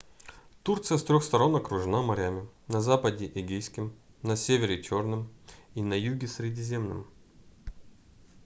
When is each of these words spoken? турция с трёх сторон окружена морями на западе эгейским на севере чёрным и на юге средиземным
турция 0.67 0.97
с 0.99 1.03
трёх 1.07 1.23
сторон 1.23 1.55
окружена 1.55 2.01
морями 2.01 2.41
на 2.69 2.81
западе 2.81 3.31
эгейским 3.35 3.93
на 4.23 4.35
севере 4.35 4.81
чёрным 4.81 5.29
и 5.75 5.83
на 5.83 5.93
юге 5.93 6.27
средиземным 6.27 7.05